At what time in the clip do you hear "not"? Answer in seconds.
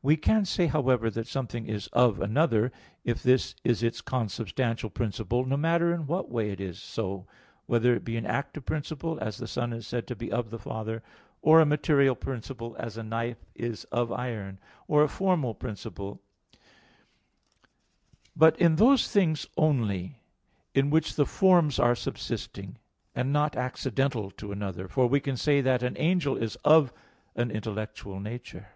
23.32-23.56